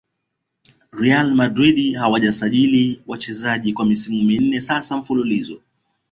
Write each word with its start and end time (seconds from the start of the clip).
real 0.91 1.41
adrid 1.41 1.95
hawajasajiri 1.95 3.01
wachezaji 3.07 3.73
kwa 3.73 3.85
misimu 3.85 4.23
minne 4.23 4.61
sasa 4.61 4.97
mfululizo 4.97 5.61